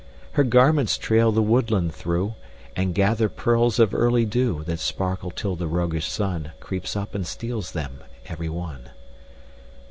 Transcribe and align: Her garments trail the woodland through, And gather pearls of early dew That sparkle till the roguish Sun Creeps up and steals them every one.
Her 0.31 0.43
garments 0.43 0.97
trail 0.97 1.31
the 1.31 1.43
woodland 1.43 1.93
through, 1.93 2.33
And 2.75 2.95
gather 2.95 3.29
pearls 3.29 3.77
of 3.77 3.93
early 3.93 4.25
dew 4.25 4.63
That 4.63 4.79
sparkle 4.79 5.29
till 5.29 5.55
the 5.55 5.67
roguish 5.67 6.07
Sun 6.09 6.53
Creeps 6.59 6.95
up 6.95 7.13
and 7.13 7.27
steals 7.27 7.73
them 7.73 7.99
every 8.25 8.49
one. 8.49 8.89